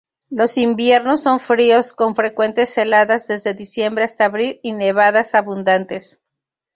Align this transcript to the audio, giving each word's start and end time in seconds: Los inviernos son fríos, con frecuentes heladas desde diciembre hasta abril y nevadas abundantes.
Los 0.31 0.57
inviernos 0.57 1.21
son 1.21 1.39
fríos, 1.39 1.93
con 1.93 2.15
frecuentes 2.15 2.75
heladas 2.75 3.27
desde 3.27 3.53
diciembre 3.53 4.03
hasta 4.03 4.25
abril 4.25 4.59
y 4.63 4.71
nevadas 4.71 5.35
abundantes. 5.35 6.19